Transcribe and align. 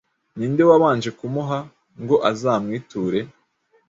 Ni 0.37 0.45
nde 0.51 0.63
wabanje 0.69 1.09
kumuha, 1.19 1.59
ngo 2.01 2.15
azamwiture? 2.31 3.19